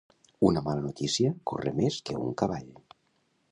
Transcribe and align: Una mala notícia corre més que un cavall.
Una 0.47 0.63
mala 0.67 0.83
notícia 0.85 1.35
corre 1.53 1.75
més 1.81 2.01
que 2.09 2.19
un 2.25 2.35
cavall. 2.43 2.75